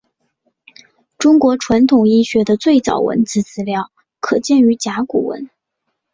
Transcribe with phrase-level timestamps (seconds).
[1.19, 5.47] 中国传统医学的最早文字资料可见于甲骨文。